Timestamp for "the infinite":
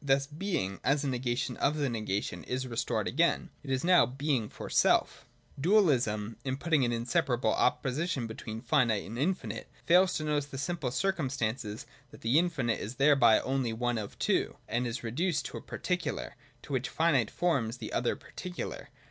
12.22-12.80